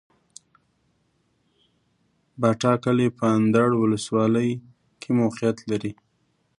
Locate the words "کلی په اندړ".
2.83-3.67